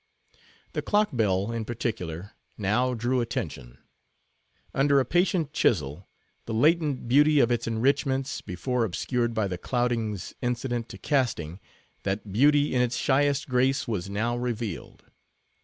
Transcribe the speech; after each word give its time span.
The 0.73 0.81
clock 0.81 1.09
bell, 1.13 1.51
in 1.51 1.63
particular, 1.63 2.31
now 2.57 2.95
drew 2.95 3.21
attention. 3.21 3.77
Under 4.73 4.99
a 4.99 5.05
patient 5.05 5.53
chisel, 5.53 6.07
the 6.47 6.55
latent 6.55 7.07
beauty 7.07 7.39
of 7.39 7.51
its 7.51 7.67
enrichments, 7.67 8.41
before 8.41 8.83
obscured 8.83 9.35
by 9.35 9.47
the 9.47 9.59
cloudings 9.59 10.33
incident 10.41 10.89
to 10.89 10.97
casting, 10.97 11.59
that 12.01 12.31
beauty 12.33 12.73
in 12.73 12.81
its 12.81 12.97
shyest 12.97 13.47
grace, 13.47 13.87
was 13.87 14.09
now 14.09 14.35
revealed. 14.35 15.05